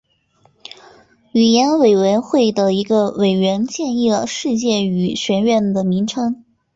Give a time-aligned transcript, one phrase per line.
[1.31, 6.43] 语言委员会的一个委员建议了世界语学院的名称。